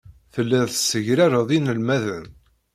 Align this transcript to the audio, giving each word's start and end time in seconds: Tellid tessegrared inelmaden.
Tellid 0.33 0.65
tessegrared 0.69 1.49
inelmaden. 1.57 2.25